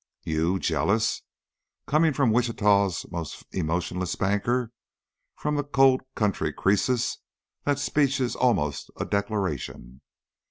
[0.23, 0.57] "You?
[0.57, 1.21] Jealous?
[1.85, 4.71] Coming from Wichita's most emotionless banker,
[5.35, 7.19] from the cold county Croesus,
[7.65, 10.01] that speech is almost a a declaration."